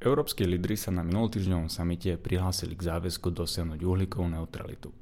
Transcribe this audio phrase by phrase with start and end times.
[0.00, 4.96] Európski lídry sa na minulotýždňovom samite prihlásili k záväzku dosiahnuť uhlíkovú neutralitu.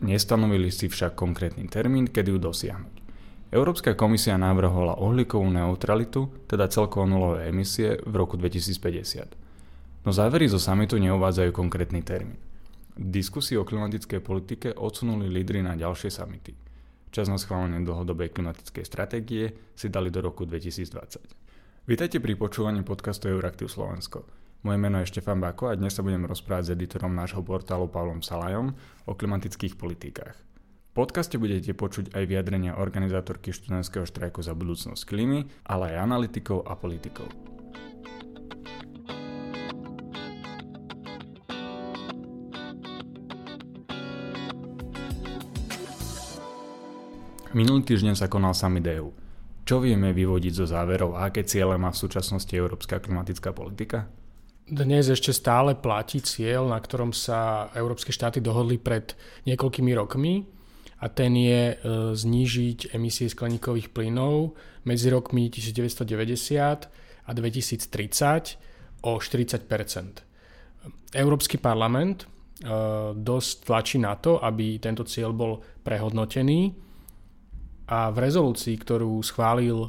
[0.00, 2.94] Nestanovili si však konkrétny termín, kedy ju dosiahnuť.
[3.52, 10.08] Európska komisia navrhovala uhlíkovú neutralitu, teda celkovo nulové emisie v roku 2050.
[10.08, 12.40] No závery zo samitu neuvádzajú konkrétny termín.
[12.96, 16.56] Diskusii o klimatickej politike odsunuli lídry na ďalšie samity.
[17.12, 21.88] Čas na schválenie dlhodobej klimatickej stratégie si dali do roku 2020.
[21.88, 24.37] Vítajte pri počúvaní podcastu Euraktiv Slovensko.
[24.66, 28.26] Moje meno je Štefan Bako a dnes sa budem rozprávať s editorom nášho portálu Pavlom
[28.26, 28.74] Salajom
[29.06, 30.34] o klimatických politikách.
[30.34, 36.66] V podcaste budete počuť aj vyjadrenia organizátorky študentského štrajku za budúcnosť klímy, ale aj analytikov
[36.66, 37.30] a politikov.
[47.54, 49.14] Minulý týždeň sa konal summit EU.
[49.62, 54.10] Čo vieme vyvodiť zo záverov a aké ciele má v súčasnosti európska klimatická politika?
[54.68, 59.16] Dnes ešte stále platí cieľ, na ktorom sa európske štáty dohodli pred
[59.48, 60.44] niekoľkými rokmi
[61.00, 61.74] a ten je e,
[62.12, 66.04] znížiť emisie skleníkových plynov medzi rokmi 1990
[67.24, 72.26] a 2030 o 40% Európsky parlament e,
[73.16, 76.76] dosť tlačí na to, aby tento cieľ bol prehodnotený
[77.88, 79.88] a v rezolúcii, ktorú schválil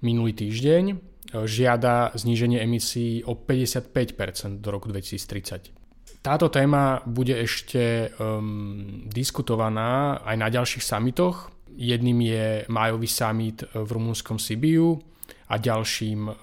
[0.00, 0.96] minulý týždeň,
[1.32, 5.78] žiada zníženie emisí o 55% do roku 2030.
[6.18, 11.52] Táto téma bude ešte um, diskutovaná aj na ďalších samitoch.
[11.78, 14.98] Jedným je májový summit v rumúnskom Sibiu
[15.48, 16.34] a ďalším um,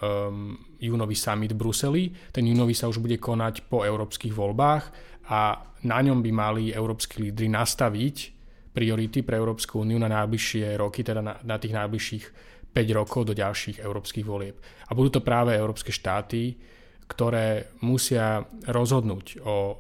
[0.80, 2.04] júnový summit v Bruseli.
[2.32, 4.84] Ten júnový sa už bude konať po európskych voľbách
[5.28, 8.36] a na ňom by mali európsky lídry nastaviť
[8.76, 12.55] priority pre Európsku úniu na najbližšie roky, teda na, na tých najbližších 5
[12.92, 14.60] rokov do ďalších európskych volieb.
[14.90, 16.60] A budú to práve európske štáty,
[17.08, 19.80] ktoré musia rozhodnúť o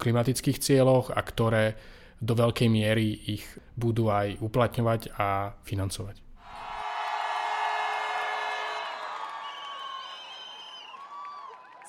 [0.00, 1.76] klimatických cieľoch a ktoré
[2.16, 3.44] do veľkej miery ich
[3.76, 6.24] budú aj uplatňovať a financovať.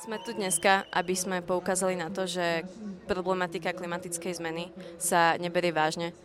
[0.08, 2.64] Sme tu dneska, aby sme poukázali na to, že
[3.12, 6.16] problematika klimatickej zmeny sa neberie vážne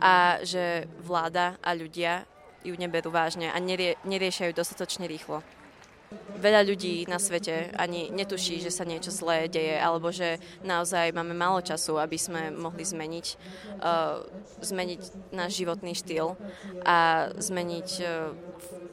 [0.00, 2.24] a že vláda a ľudia
[2.66, 5.46] ju neberú vážne a nerie, neriešia ju dostatočne rýchlo.
[6.38, 11.34] Veľa ľudí na svete ani netuší, že sa niečo zlé deje, alebo že naozaj máme
[11.34, 13.26] málo času, aby sme mohli zmeniť,
[13.82, 14.22] uh,
[14.62, 15.00] zmeniť
[15.34, 16.38] náš životný štýl
[16.86, 18.30] a zmeniť uh,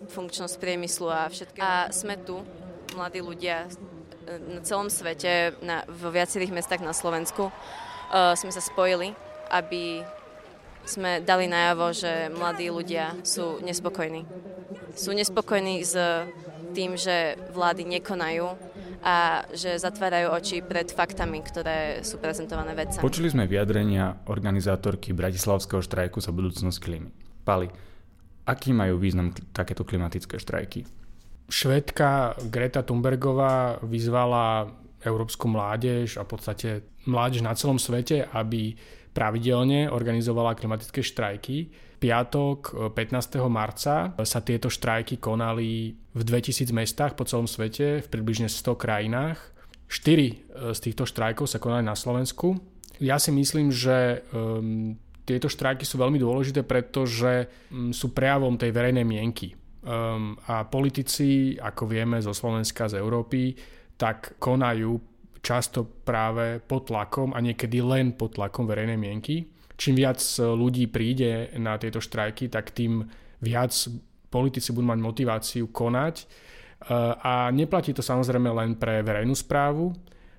[0.10, 1.60] funkčnosť priemyslu a všetko.
[1.62, 2.42] A sme tu,
[2.98, 3.70] mladí ľudia,
[4.26, 9.14] na celom svete, na, vo viacerých mestách na Slovensku uh, sme sa spojili,
[9.54, 10.02] aby
[10.84, 14.28] sme dali najavo, že mladí ľudia sú nespokojní.
[14.94, 15.96] Sú nespokojní s
[16.74, 18.74] tým, že vlády nekonajú
[19.04, 23.04] a že zatvárajú oči pred faktami, ktoré sú prezentované vedcami.
[23.04, 27.10] Počuli sme vyjadrenia organizátorky Bratislavského štrajku za budúcnosť klímy.
[27.44, 27.68] Pali,
[28.48, 30.88] aký majú význam takéto klimatické štrajky?
[31.52, 34.72] Švedka Greta Thunbergová vyzvala
[35.04, 36.70] európsku mládež a v podstate
[37.04, 38.80] mládež na celom svete, aby
[39.14, 41.70] pravidelne organizovala klimatické štrajky.
[42.02, 43.40] Piatok 15.
[43.48, 49.40] marca sa tieto štrajky konali v 2000 mestách po celom svete, v približne 100 krajinách.
[49.88, 52.60] Štyri z týchto štrajkov sa konali na Slovensku.
[53.00, 58.76] Ja si myslím, že um, tieto štrajky sú veľmi dôležité, pretože um, sú prejavom tej
[58.76, 63.52] verejnej mienky Um, a politici, ako vieme zo Slovenska, z Európy,
[64.00, 64.96] tak konajú
[65.44, 69.44] často práve pod tlakom a niekedy len pod tlakom verejnej mienky.
[69.76, 73.04] Čím viac ľudí príde na tieto štrajky, tak tým
[73.44, 73.76] viac
[74.32, 76.16] politici budú mať motiváciu konať.
[76.84, 79.92] Uh, a neplatí to samozrejme len pre verejnú správu,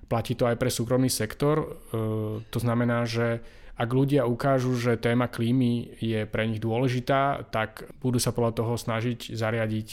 [0.09, 1.61] platí to aj pre súkromný sektor.
[1.61, 3.45] Uh, to znamená, že
[3.75, 8.73] ak ľudia ukážu, že téma klímy je pre nich dôležitá, tak budú sa podľa toho
[8.79, 9.87] snažiť zariadiť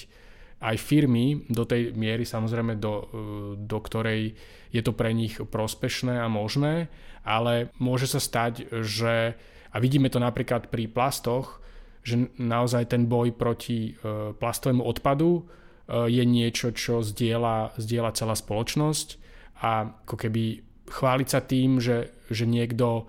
[0.62, 3.11] aj firmy do tej miery samozrejme, do,
[3.59, 4.39] do ktorej
[4.71, 6.87] je to pre nich prospešné a možné,
[7.26, 9.35] ale môže sa stať, že,
[9.75, 11.59] a vidíme to napríklad pri plastoch,
[12.03, 15.43] že naozaj ten boj proti e, plastovému odpadu e,
[16.11, 19.08] je niečo, čo zdieľa, zdieľa celá spoločnosť
[19.62, 20.44] a ako keby
[20.91, 23.06] chváliť sa tým, že, že niekto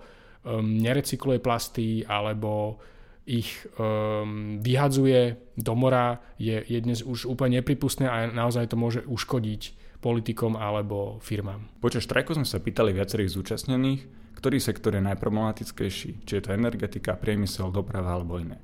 [0.62, 2.78] nerecykluje plasty alebo
[3.24, 9.00] ich um, vyhadzuje do mora, je, je dnes už úplne nepripustné a naozaj to môže
[9.08, 9.72] uškodiť
[10.04, 11.64] politikom alebo firmám.
[11.80, 14.00] Počas štrajku sme sa pýtali viacerých zúčastnených,
[14.36, 18.60] ktorý sektor je najproblematickejší, či je to energetika, priemysel, doprava alebo iné.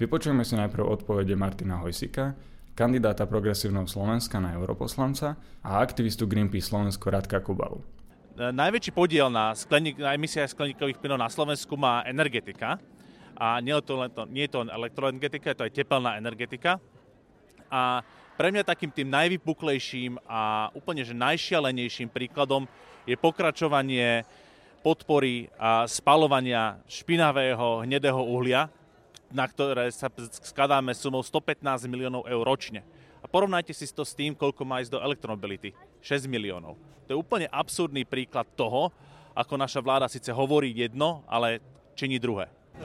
[0.00, 2.32] Vypočujeme si najprv odpovede Martina Hojsika,
[2.72, 7.84] kandidáta progresívneho Slovenska na europoslanca a aktivistu Greenpeace Slovensko Radka Kubalu.
[8.38, 12.78] Najväčší podiel na, skleník, na emisiách skleníkových plynov na Slovensku má energetika.
[13.38, 16.82] A nie to, len to, nie je to elektroenergetika, je to aj tepelná energetika.
[17.70, 18.02] A
[18.34, 22.66] pre mňa takým tým najvypuklejším a úplne že najšialenejším príkladom
[23.06, 24.26] je pokračovanie
[24.82, 28.70] podpory a spalovania špinavého hnedého uhlia,
[29.30, 30.10] na ktoré sa
[30.42, 32.82] skladáme sumou 115 miliónov eur ročne.
[33.22, 35.74] A porovnajte si to s tým, koľko má ísť do elektromobility.
[36.02, 36.78] 6 miliónov.
[37.06, 38.94] To je úplne absurdný príklad toho,
[39.34, 41.62] ako naša vláda síce hovorí jedno, ale
[41.98, 42.57] činí druhé.
[42.78, 42.84] Uh,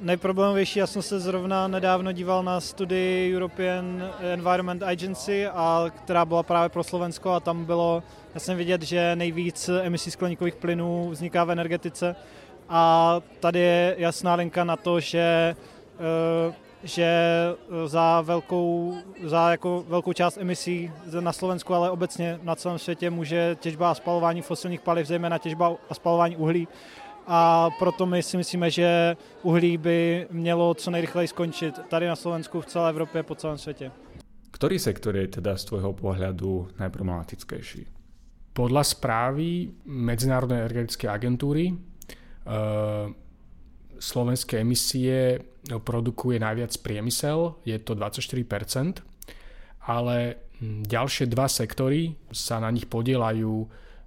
[0.00, 6.42] nejproblémovější, já jsem se zrovna nedávno díval na studii European Environment Agency, a, která byla
[6.42, 8.02] právě pro Slovensko a tam bylo
[8.34, 12.16] jasně vidět, že nejvíc emisí skleníkových plynů vzniká v energetice.
[12.68, 15.56] A tady je jasná linka na to, že
[16.48, 16.54] uh,
[16.84, 17.08] že
[17.86, 23.56] za velkou, za jako velkou část emisí na Slovensku, ale obecně na celém světě může
[23.60, 26.68] těžba a spalování fosilních paliv, zejména těžba a spalování uhlí,
[27.26, 32.60] a proto my si myslíme, že uhlí by mělo co nejrychleji skončit tady na Slovensku,
[32.60, 33.90] v celé Evropě, po celém světě.
[34.52, 37.88] Ktorý sektor je teda z tvojho pohľadu najproblematickejší?
[38.52, 41.74] Podľa správy Medzinárodnej energetickej agentúry e,
[43.96, 49.00] slovenské emisie produkuje najviac priemysel, je to 24%,
[49.88, 53.66] ale ďalšie dva sektory sa na nich podielajú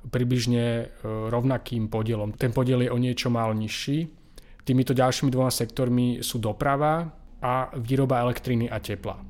[0.10, 0.86] približne e,
[1.30, 2.34] rovnakým podielom.
[2.38, 4.10] Ten podiel je o niečo mal nižší.
[4.66, 7.06] Týmito ďalšími dvoma sektormi sú doprava
[7.42, 9.22] a výroba elektriny a tepla.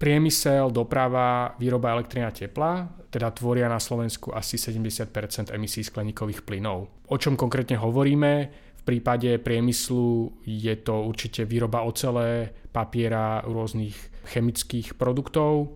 [0.00, 6.88] Priemysel, doprava, výroba elektriny a tepla teda tvoria na Slovensku asi 70% emisí skleníkových plynov.
[7.12, 8.32] O čom konkrétne hovoríme?
[8.80, 13.94] V prípade priemyslu je to určite výroba ocele, papiera, rôznych
[14.32, 15.52] chemických produktov.
[15.60, 15.66] E,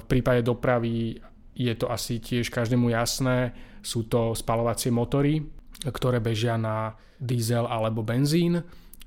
[0.00, 1.20] v prípade dopravy
[1.52, 5.40] je to asi tiež každému jasné, sú to spalovacie motory,
[5.88, 8.60] ktoré bežia na diesel alebo benzín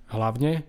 [0.09, 0.65] hlavne.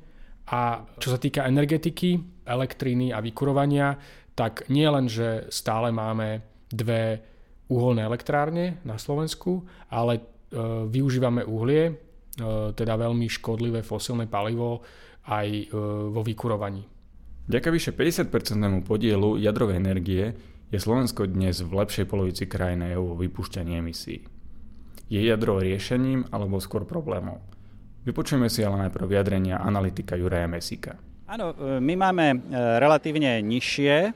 [0.52, 3.96] A čo sa týka energetiky, elektriny a vykurovania,
[4.36, 7.22] tak nie len, že stále máme dve
[7.72, 10.22] uholné elektrárne na Slovensku, ale e,
[10.90, 11.92] využívame uhlie, e,
[12.76, 14.84] teda veľmi škodlivé fosilné palivo
[15.32, 15.64] aj e,
[16.12, 16.84] vo vykurovaní.
[17.48, 20.24] Vďaka vyše 50% podielu jadrovej energie
[20.74, 24.26] je Slovensko dnes v lepšej polovici krajiny EU vo vypúšťaní emisí.
[25.06, 27.38] Je jadro riešením alebo skôr problémov?
[28.02, 30.98] Vypočujeme si ale najprv vyjadrenia analytika Juraja Mesika.
[31.30, 32.36] Áno, e, my máme e,
[32.82, 34.10] relatívne nižšie e,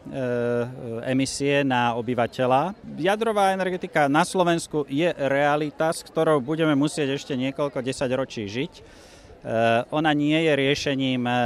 [1.09, 2.75] emisie na obyvateľa.
[2.99, 8.73] Jadrová energetika na Slovensku je realita, s ktorou budeme musieť ešte niekoľko desaťročí žiť.
[9.39, 11.37] Eh, ona nie je riešením eh,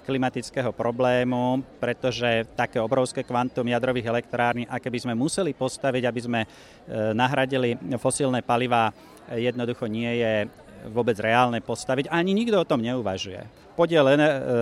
[0.00, 6.40] klimatického problému, pretože také obrovské kvantum jadrových elektrární, aké by sme museli postaviť, aby sme
[6.40, 6.48] eh,
[7.12, 8.96] nahradili fosílne paliva,
[9.28, 10.32] jednoducho nie je
[10.88, 12.08] vôbec reálne postaviť.
[12.08, 13.44] Ani nikto o tom neuvažuje.
[13.76, 14.04] Podiel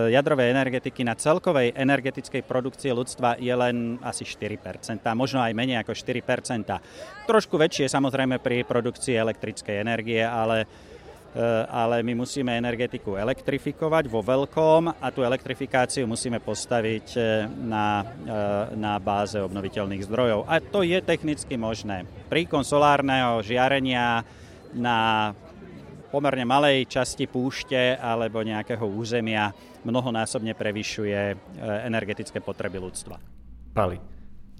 [0.09, 5.93] jadrovej energetiky na celkovej energetickej produkcii ľudstva je len asi 4%, možno aj menej ako
[5.93, 7.27] 4%.
[7.27, 10.65] Trošku väčšie samozrejme pri produkcii elektrickej energie, ale
[11.69, 18.77] ale my musíme energetiku elektrifikovať vo veľkom a tú elektrifikáciu musíme postaviť eh, na, eh,
[18.77, 20.45] na báze obnoviteľných zdrojov.
[20.45, 22.05] A to je technicky možné.
[22.29, 24.21] Príkon solárneho žiarenia
[24.77, 25.33] na
[26.13, 29.49] pomerne malej časti púšte alebo nejakého územia
[29.81, 31.19] mnohonásobne prevyšuje
[31.89, 33.17] energetické potreby ľudstva.
[33.73, 33.97] Pali,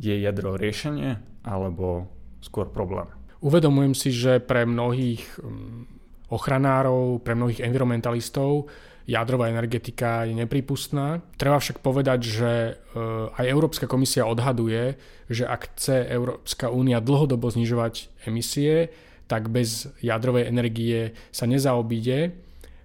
[0.01, 2.09] je jadro riešenie alebo
[2.41, 3.05] skôr problém?
[3.45, 6.02] Uvedomujem si, že pre mnohých mm,
[6.33, 8.67] ochranárov, pre mnohých environmentalistov
[9.03, 11.19] jadrová energetika je nepripustná.
[11.35, 14.97] Treba však povedať, že eh, aj Európska komisia odhaduje,
[15.27, 18.91] že ak chce Európska únia dlhodobo znižovať emisie,
[19.27, 22.35] tak bez jadrovej energie sa nezaobíde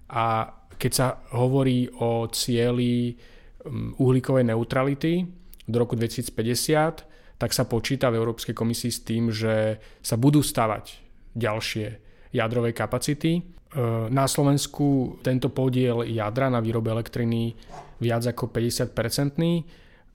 [0.09, 3.19] a keď sa hovorí o cieli
[3.99, 5.27] uhlíkovej neutrality
[5.67, 11.03] do roku 2050, tak sa počíta v Európskej komisii s tým, že sa budú stavať
[11.35, 13.39] ďalšie jadrovej kapacity.
[13.39, 13.41] E,
[14.09, 17.53] na Slovensku tento podiel jadra na výrobe elektriny
[17.99, 19.53] viac ako 50-percentný.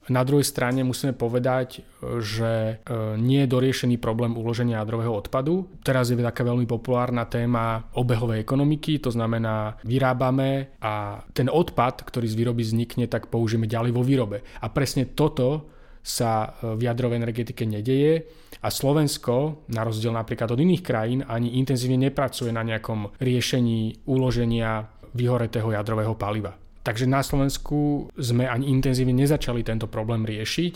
[0.05, 1.81] Na druhej strane musíme povedať,
[2.21, 2.75] že e,
[3.17, 5.65] nie je doriešený problém uloženia jadrového odpadu.
[5.81, 12.29] Teraz je taká veľmi populárna téma obehovej ekonomiky, to znamená vyrábame a ten odpad, ktorý
[12.29, 14.45] z výroby vznikne, tak použijeme ďalej vo výrobe.
[14.61, 15.73] A presne toto
[16.05, 18.29] sa e, v jadrovej energetike nedeje
[18.65, 24.89] a Slovensko, na rozdiel napríklad od iných krajín, ani intenzívne nepracuje na nejakom riešení uloženia
[25.13, 26.57] vyhoretého jadrového paliva.
[26.81, 30.75] Takže na Slovensku sme ani intenzívne nezačali tento problém riešiť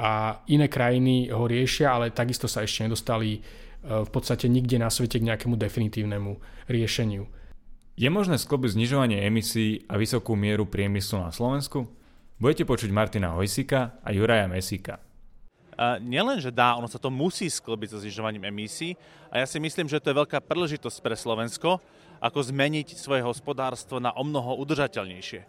[0.00, 3.40] a iné krajiny ho riešia, ale takisto sa ešte nedostali e,
[3.84, 6.36] v podstate nikde na svete k nejakému definitívnemu
[6.72, 7.24] riešeniu.
[7.96, 11.88] Je možné sklobiť znižovanie emisí a vysokú mieru priemyslu na Slovensku?
[12.36, 15.05] Budete počuť Martina Hojsika a Juraja Mesika.
[16.00, 18.96] Nielen, že dá, ono sa to musí sklobiť so znižovaním emisí
[19.28, 21.84] a ja si myslím, že to je veľká príležitosť pre Slovensko,
[22.16, 25.44] ako zmeniť svoje hospodárstvo na o mnoho udržateľnejšie.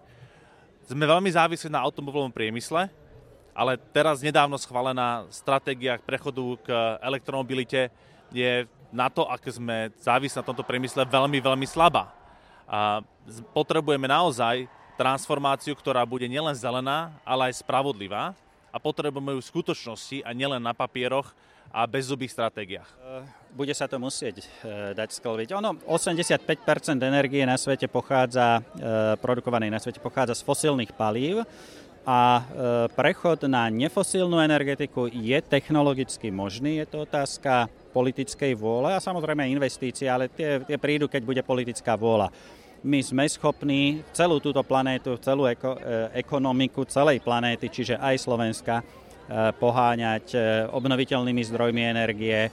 [0.92, 2.92] Sme veľmi závislí na automobilovom priemysle,
[3.56, 6.68] ale teraz nedávno schválená stratégia prechodu k
[7.00, 7.88] elektromobilite
[8.36, 12.12] je na to, aké sme závislí na tomto priemysle, veľmi, veľmi slabá.
[12.68, 13.00] A
[13.56, 14.68] potrebujeme naozaj
[15.00, 18.36] transformáciu, ktorá bude nielen zelená, ale aj spravodlivá
[18.72, 21.32] a potrebujeme ju v skutočnosti a nielen na papieroch
[21.72, 22.88] a bez zubých stratégiách.
[23.52, 24.46] Bude sa to musieť e,
[24.96, 25.50] dať sklbiť.
[25.58, 31.44] Ono, 85% energie na svete pochádza, e, produkovanej na svete pochádza z fosílnych palív
[32.08, 32.42] a e,
[32.96, 36.80] prechod na nefosílnu energetiku je technologicky možný.
[36.80, 41.98] Je to otázka politickej vôle a samozrejme investície, ale tie, tie prídu, keď bude politická
[41.98, 42.32] vôľa.
[42.86, 48.82] My sme schopní celú túto planétu, celú eko, e, ekonomiku celej planéty, čiže aj Slovenska,
[48.82, 48.84] e,
[49.58, 50.38] poháňať e,
[50.70, 52.50] obnoviteľnými zdrojmi energie,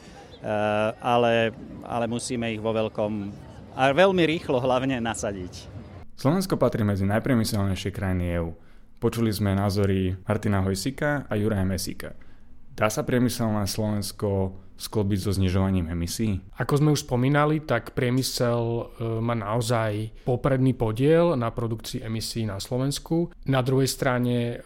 [1.00, 1.57] ale,
[1.88, 3.33] ale musíme ich vo veľkom
[3.81, 5.73] a veľmi rýchlo hlavne nasadiť.
[6.21, 8.52] Slovensko patrí medzi najpriemyselnejšie krajiny EÚ.
[9.00, 12.12] Počuli sme názory Martina Hojsika a Juraja Mesika.
[12.75, 16.43] Dá sa priemyselné Slovensko sklobiť so znižovaním emisí?
[16.59, 18.83] Ako sme už spomínali, tak priemysel e,
[19.23, 23.31] má naozaj popredný podiel na produkcii emisí na Slovensku.
[23.47, 24.57] Na druhej strane e,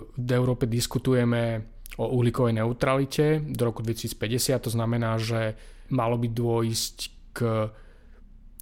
[0.00, 1.68] v Európe diskutujeme
[2.00, 4.64] o uhlíkovej neutralite do roku 2050.
[4.64, 5.54] To znamená, že
[5.92, 6.96] malo by dôjsť
[7.36, 7.38] k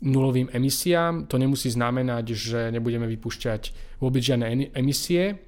[0.03, 1.31] nulovým emisiám.
[1.31, 3.63] To nemusí znamenať, že nebudeme vypúšťať
[4.03, 5.39] vôbec žiadne emisie,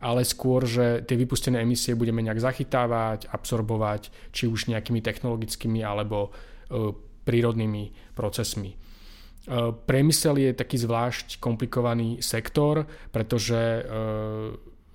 [0.00, 6.32] ale skôr, že tie vypustené emisie budeme nejak zachytávať, absorbovať, či už nejakými technologickými alebo
[6.72, 6.96] e,
[7.28, 8.72] prírodnými procesmi.
[8.72, 8.76] E,
[9.76, 13.82] priemysel je taký zvlášť komplikovaný sektor, pretože e,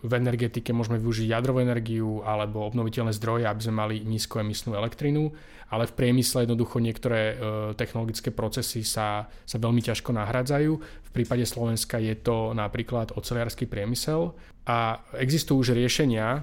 [0.03, 5.31] v energetike môžeme využiť jadrovú energiu alebo obnoviteľné zdroje, aby sme mali nízkoemisnú elektrinu,
[5.71, 7.33] ale v priemysle jednoducho niektoré
[7.73, 10.71] technologické procesy sa, sa veľmi ťažko nahradzajú.
[10.77, 16.39] V prípade Slovenska je to napríklad oceliarský priemysel, a existujú už riešenia, e,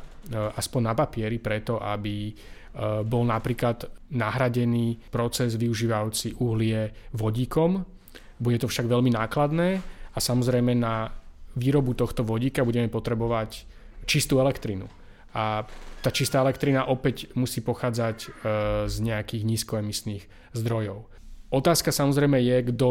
[0.55, 2.33] aspoň na papieri, preto, aby e,
[3.03, 7.83] bol napríklad nahradený proces využívajúci uhlie vodíkom.
[8.39, 9.69] Bude to však veľmi nákladné
[10.15, 11.11] a samozrejme na
[11.59, 13.67] výrobu tohto vodíka budeme potrebovať
[14.09, 14.89] čistú elektrinu.
[15.33, 15.65] A
[16.05, 18.29] tá čistá elektrina opäť musí pochádzať e,
[18.85, 21.09] z nejakých nízkoemisných zdrojov.
[21.49, 22.87] Otázka samozrejme je, kto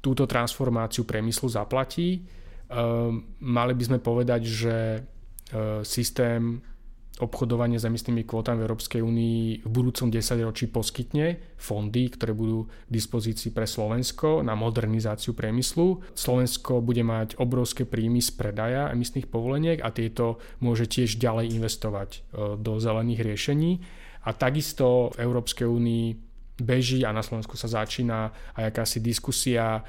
[0.00, 2.24] túto transformáciu priemyslu zaplatí
[2.70, 6.62] Ehm, mali by sme povedať, že ehm, systém
[7.20, 12.90] obchodovania s emisnými kvótami v Európskej únii v budúcom desaťročí poskytne fondy, ktoré budú k
[12.90, 16.00] dispozícii pre Slovensko na modernizáciu priemyslu.
[16.16, 22.10] Slovensko bude mať obrovské príjmy z predaja emisných povoleniek a tieto môže tiež ďalej investovať
[22.16, 23.72] ehm, do zelených riešení.
[24.24, 26.06] A takisto v Európskej únii
[26.60, 29.80] beží a na Slovensku sa začína aj akási diskusia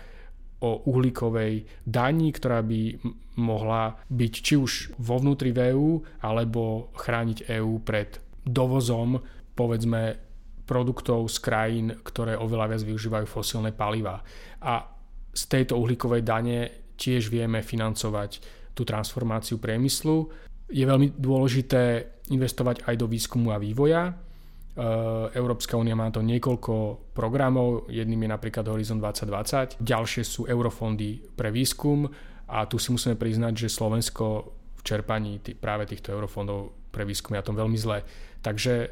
[0.61, 3.01] o uhlíkovej daní, ktorá by
[3.41, 9.21] mohla byť či už vo vnútri VÚ alebo chrániť EÚ pred dovozom
[9.57, 10.17] povedzme
[10.65, 14.23] produktov z krajín, ktoré oveľa viac využívajú fosílne paliva.
[14.63, 14.87] A
[15.33, 16.59] z tejto uhlíkovej dane
[16.95, 18.39] tiež vieme financovať
[18.71, 20.31] tú transformáciu priemyslu.
[20.71, 24.15] Je veľmi dôležité investovať aj do výskumu a vývoja,
[25.35, 31.51] Európska únia má to niekoľko programov, jedným je napríklad Horizon 2020, ďalšie sú eurofondy pre
[31.51, 32.07] výskum
[32.47, 37.35] a tu si musíme priznať, že Slovensko v čerpaní tý, práve týchto eurofondov pre výskum
[37.35, 38.07] je na tom veľmi zle.
[38.39, 38.87] Takže e,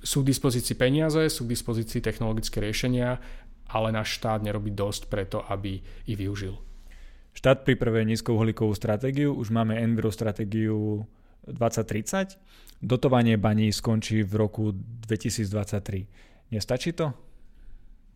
[0.00, 3.20] sú k dispozícii peniaze, sú k dispozícii technologické riešenia,
[3.68, 6.56] ale náš štát nerobí dosť preto, aby ich využil.
[7.36, 11.04] Štát pripravuje nízkouhlíkovú stratégiu, už máme Enviro stratégiu
[11.46, 12.38] 2030
[12.82, 14.64] dotovanie baní skončí v roku
[15.08, 16.52] 2023.
[16.52, 17.12] Nestačí to?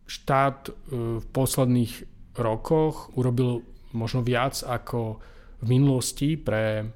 [0.05, 0.71] Štát e,
[1.19, 1.93] v posledných
[2.37, 5.19] rokoch urobil možno viac ako
[5.61, 6.87] v minulosti pre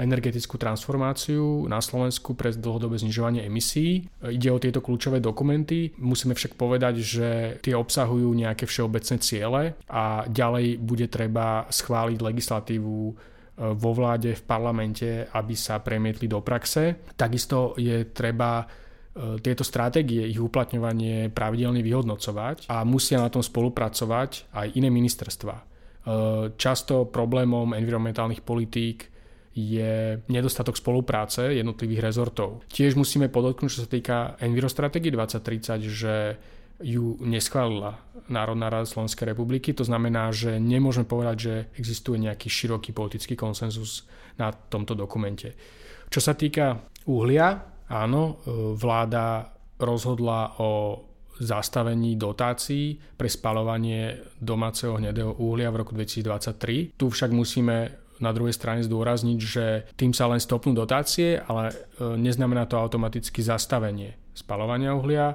[0.00, 4.08] energetickú transformáciu na Slovensku pre dlhodobé znižovanie emisí.
[4.24, 5.92] Ide o tieto kľúčové dokumenty.
[6.00, 7.28] Musíme však povedať, že
[7.60, 9.62] tie obsahujú nejaké všeobecné ciele
[9.92, 12.96] a ďalej bude treba schváliť legislatívu
[13.56, 17.04] vo vláde, v parlamente, aby sa premietli do praxe.
[17.12, 18.66] Takisto je treba e,
[19.44, 25.56] tieto stratégie, ich uplatňovanie pravidelne vyhodnocovať a musia na tom spolupracovať aj iné ministerstva.
[26.58, 29.12] často problémom environmentálnych politík
[29.52, 32.64] je nedostatok spolupráce jednotlivých rezortov.
[32.72, 36.14] Tiež musíme podotknúť, čo sa týka Envirostratégie 2030, že
[36.82, 37.98] ju neschválila
[38.28, 39.74] Národná rada Slovenskej republiky.
[39.74, 44.06] To znamená, že nemôžeme povedať, že existuje nejaký široký politický konsenzus
[44.38, 45.54] na tomto dokumente.
[46.12, 48.38] Čo sa týka uhlia, áno,
[48.76, 51.02] vláda rozhodla o
[51.42, 56.94] zastavení dotácií pre spalovanie domáceho hnedého uhlia v roku 2023.
[56.94, 59.66] Tu však musíme na druhej strane zdôrazniť, že
[59.98, 61.74] tým sa len stopnú dotácie, ale e,
[62.14, 65.34] neznamená to automaticky zastavenie spalovania uhlia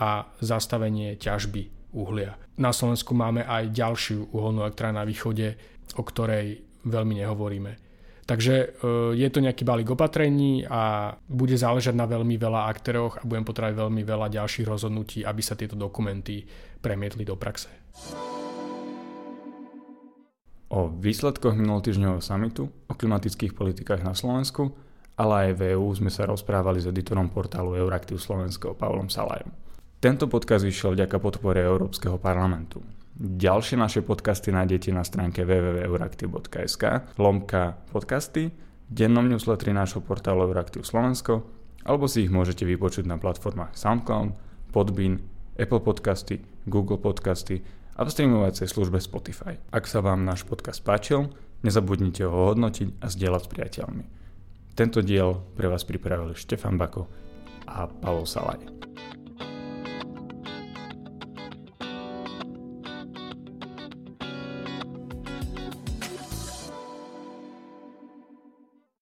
[0.00, 2.40] a zastavenie ťažby uhlia.
[2.56, 5.60] Na Slovensku máme aj ďalšiu uholnú elektrárnu na východe,
[5.96, 7.72] o ktorej veľmi nehovoríme.
[8.30, 8.66] Takže e,
[9.18, 13.74] je to nejaký balík opatrení a bude záležať na veľmi veľa aktéroch a budem potrebovať
[13.74, 16.46] veľmi veľa ďalších rozhodnutí, aby sa tieto dokumenty
[16.78, 17.68] premietli do praxe.
[20.70, 24.70] O výsledkoch minulotýždňového samitu, o klimatických politikách na Slovensku,
[25.18, 29.50] ale aj v EU sme sa rozprávali s editorom portálu Euraktiv Slovensko Pavlom Salajom.
[30.00, 32.80] Tento podcast vyšiel vďaka podpore Európskeho parlamentu.
[33.20, 38.48] Ďalšie naše podcasty nájdete na stránke www.euraktiv.sk lomka podcasty,
[38.88, 41.44] dennom newsletteri nášho portálu Euraktiv Slovensko
[41.84, 44.32] alebo si ich môžete vypočuť na platformách SoundCloud,
[44.72, 45.20] Podbean,
[45.60, 47.60] Apple Podcasty, Google Podcasty
[47.92, 49.60] a v streamovacej službe Spotify.
[49.68, 51.28] Ak sa vám náš podcast páčil,
[51.60, 54.04] nezabudnite ho hodnotiť a zdieľať s priateľmi.
[54.72, 57.04] Tento diel pre vás pripravili Štefan Bako
[57.68, 58.89] a Pavol Salaj.